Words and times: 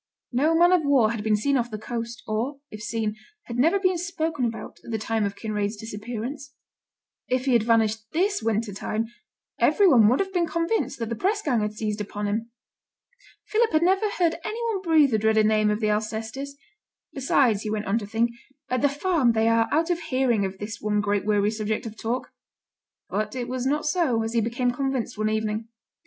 No 0.31 0.55
man 0.57 0.71
of 0.71 0.81
war 0.83 1.11
had 1.11 1.23
been 1.23 1.35
seen 1.35 1.57
off 1.57 1.69
the 1.69 1.77
coast, 1.77 2.23
or, 2.25 2.59
if 2.71 2.81
seen, 2.81 3.15
had 3.43 3.59
never 3.59 3.79
been 3.79 3.99
spoken 3.99 4.45
about, 4.45 4.77
at 4.83 4.89
the 4.89 4.97
time 4.97 5.25
of 5.25 5.35
Kinraid's 5.35 5.75
disappearance. 5.77 6.55
If 7.27 7.45
he 7.45 7.53
had 7.53 7.61
vanished 7.61 8.09
this 8.11 8.41
winter 8.41 8.73
time, 8.73 9.05
every 9.59 9.87
one 9.87 10.07
would 10.09 10.19
have 10.19 10.33
been 10.33 10.47
convinced 10.47 10.97
that 10.97 11.09
the 11.09 11.15
press 11.15 11.43
gang 11.43 11.61
had 11.61 11.73
seized 11.73 12.01
upon 12.01 12.25
him. 12.25 12.49
Philip 13.45 13.73
had 13.73 13.83
never 13.83 14.09
heard 14.09 14.37
any 14.43 14.59
one 14.73 14.81
breathe 14.81 15.11
the 15.11 15.19
dreaded 15.19 15.45
name 15.45 15.69
of 15.69 15.79
the 15.81 15.91
Alcestis. 15.91 16.55
Besides, 17.13 17.61
he 17.61 17.69
went 17.69 17.85
on 17.85 17.99
to 17.99 18.07
think, 18.07 18.31
at 18.69 18.81
the 18.81 18.89
farm 18.89 19.33
they 19.33 19.47
are 19.47 19.69
out 19.71 19.91
of 19.91 19.99
hearing 19.99 20.45
of 20.45 20.57
this 20.57 20.81
one 20.81 20.99
great 20.99 21.25
weary 21.25 21.51
subject 21.51 21.85
of 21.85 21.95
talk. 21.95 22.33
But 23.07 23.35
it 23.35 23.47
was 23.47 23.67
not 23.67 23.85
so, 23.85 24.23
as 24.23 24.33
he 24.33 24.41
became 24.41 24.71
convinced 24.71 25.15
one 25.19 25.29
evening. 25.29 25.67